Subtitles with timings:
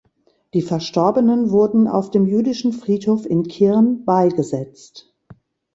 [0.55, 5.13] Die Verstorbenen wurden auf dem jüdischen Friedhof in Kirn beigesetzt.